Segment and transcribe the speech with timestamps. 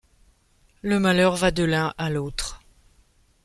[0.81, 2.59] Le malheur va de l'un à l'autre.